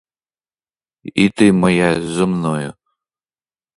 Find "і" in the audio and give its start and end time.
1.13-1.29